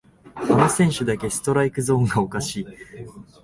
[0.33, 2.67] あの選手だけストライクゾーンがおかしい